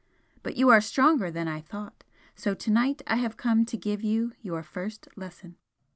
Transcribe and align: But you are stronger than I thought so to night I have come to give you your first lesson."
But 0.41 0.55
you 0.55 0.69
are 0.69 0.81
stronger 0.81 1.29
than 1.29 1.47
I 1.47 1.61
thought 1.61 2.03
so 2.33 2.55
to 2.55 2.71
night 2.71 3.03
I 3.05 3.17
have 3.17 3.37
come 3.37 3.65
to 3.65 3.77
give 3.77 4.03
you 4.03 4.31
your 4.41 4.63
first 4.63 5.07
lesson." 5.15 5.57